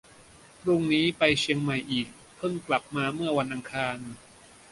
[0.61, 2.07] พรุ่งนี้ไปเชียงใหม่อีก
[2.37, 3.97] เพิ่งกลับมาเมื่อวันอังคาร